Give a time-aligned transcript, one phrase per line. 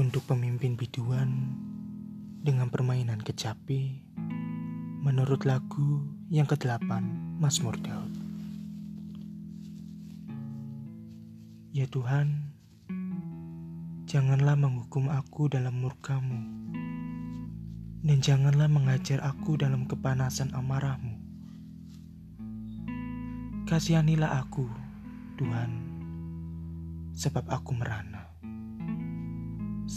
[0.00, 1.28] Untuk pemimpin biduan
[2.40, 4.00] dengan permainan kecapi,
[5.04, 6.88] menurut lagu yang ke-8
[7.36, 8.08] Mazmur Daud.
[11.76, 12.48] Ya Tuhan,
[14.08, 16.48] janganlah menghukum aku dalam murkamu,
[18.00, 21.20] dan janganlah mengajar aku dalam kepanasan amarahmu.
[23.68, 24.64] Kasihanilah aku,
[25.36, 25.70] Tuhan,
[27.12, 28.32] sebab aku merana.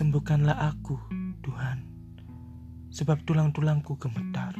[0.00, 0.96] Sembuhkanlah aku,
[1.44, 1.84] Tuhan,
[2.88, 4.56] sebab tulang-tulangku gemetar,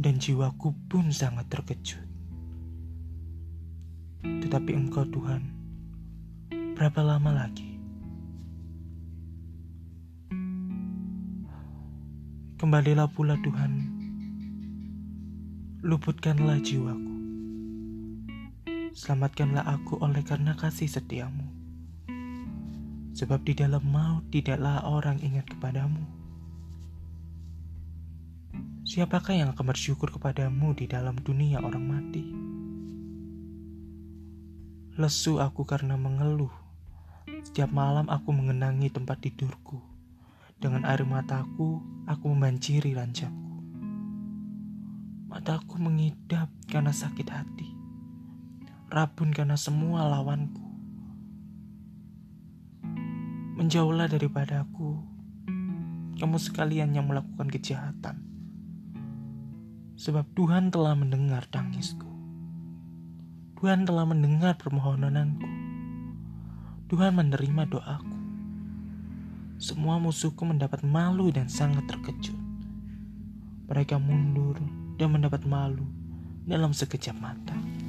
[0.00, 2.00] dan jiwaku pun sangat terkejut.
[4.24, 5.52] Tetapi Engkau, Tuhan,
[6.72, 7.76] berapa lama lagi?
[12.56, 13.72] Kembalilah pula, Tuhan,
[15.84, 17.12] luputkanlah jiwaku.
[18.96, 21.59] Selamatkanlah aku oleh karena kasih setiamu.
[23.20, 26.00] Sebab di dalam maut tidaklah orang ingat kepadamu.
[28.88, 32.24] Siapakah yang akan bersyukur kepadamu di dalam dunia orang mati?
[34.96, 36.52] Lesu aku karena mengeluh.
[37.44, 39.76] Setiap malam aku mengenangi tempat tidurku.
[40.56, 43.60] Dengan air mataku, aku membanjiri ranjangku.
[45.28, 47.68] Mataku mengidap karena sakit hati
[48.90, 50.69] rabun karena semua lawanku.
[53.60, 55.04] Menjauhlah daripadaku,
[56.16, 58.16] kamu sekalian yang melakukan kejahatan.
[60.00, 62.08] Sebab Tuhan telah mendengar tangisku.
[63.60, 65.44] Tuhan telah mendengar permohonanku.
[66.88, 68.18] Tuhan menerima doaku.
[69.60, 72.40] Semua musuhku mendapat malu dan sangat terkejut.
[73.68, 74.56] Mereka mundur
[74.96, 75.84] dan mendapat malu
[76.48, 77.79] dalam sekejap mata.